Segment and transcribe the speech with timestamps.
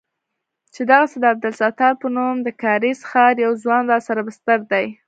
[0.73, 4.85] چې دغسې د عبدالستار په نوم د کارېز ښار يو ځوان راسره بستر دى.